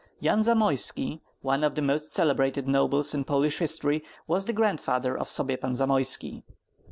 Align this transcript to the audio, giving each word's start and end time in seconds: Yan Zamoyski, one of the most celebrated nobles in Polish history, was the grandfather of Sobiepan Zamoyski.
Yan 0.19 0.39
Zamoyski, 0.39 1.19
one 1.43 1.63
of 1.63 1.75
the 1.75 1.81
most 1.83 2.11
celebrated 2.11 2.67
nobles 2.67 3.13
in 3.13 3.23
Polish 3.23 3.59
history, 3.59 4.03
was 4.25 4.45
the 4.45 4.51
grandfather 4.53 5.15
of 5.15 5.27
Sobiepan 5.29 5.75
Zamoyski. 5.75 6.41